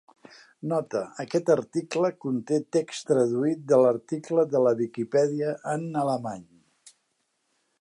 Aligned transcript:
"Nota: 0.69 1.01
aquest 1.23 1.51
article 1.55 2.07
conté 2.25 2.57
text 2.77 3.05
traduït 3.11 3.61
de 3.73 3.79
l'article 3.83 4.47
de 4.55 4.63
la 4.69 4.73
Viquipèdia 4.81 5.53
en 5.75 5.85
alemany". 6.05 6.43